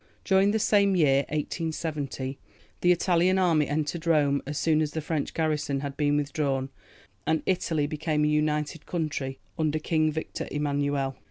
[0.25, 2.39] During the same year (1870)
[2.81, 6.69] the Italian army entered Rome, as soon as the French garrison had been withdrawn,
[7.27, 11.17] and Italy became a united country under King Victor Emmanuel.